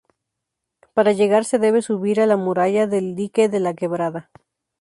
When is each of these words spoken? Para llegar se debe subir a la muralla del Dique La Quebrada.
Para 0.95 1.11
llegar 1.11 1.45
se 1.45 1.59
debe 1.59 1.83
subir 1.83 2.19
a 2.21 2.25
la 2.25 2.35
muralla 2.35 2.87
del 2.87 3.13
Dique 3.13 3.47
La 3.59 3.75
Quebrada. 3.75 4.31